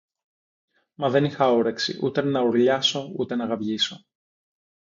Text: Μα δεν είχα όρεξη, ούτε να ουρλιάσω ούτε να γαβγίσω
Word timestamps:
Μα 0.93 1.09
δεν 1.09 1.23
είχα 1.23 1.51
όρεξη, 1.51 1.99
ούτε 2.01 2.21
να 2.21 2.41
ουρλιάσω 2.41 3.13
ούτε 3.15 3.35
να 3.35 3.45
γαβγίσω 3.45 4.05